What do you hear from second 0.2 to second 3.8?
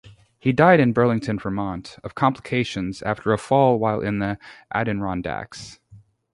He died in Burlington, Vermont, of complications after a fall